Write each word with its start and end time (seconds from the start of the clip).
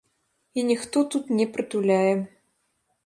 І 0.53 0.63
ніхто 0.69 1.03
тут 1.15 1.29
не 1.41 1.47
прытуляе. 1.59 2.15